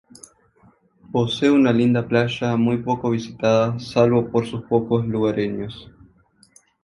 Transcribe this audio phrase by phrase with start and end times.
[1.11, 5.91] Posee una linda playa muy poco visitada, salvo por sus pocos lugareños.